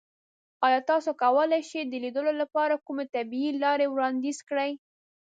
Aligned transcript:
ایا 0.65 0.79
تاسو 0.89 1.09
کولی 1.21 1.61
شئ 1.69 1.81
د 1.87 1.93
لیدو 2.03 2.21
لپاره 2.41 2.83
کومې 2.85 3.05
طبیعي 3.15 3.51
لارې 3.63 3.85
وړاندیز 3.89 4.37
کړئ؟ 4.49 4.71